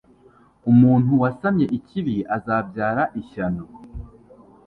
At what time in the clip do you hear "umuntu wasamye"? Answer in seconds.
0.71-1.65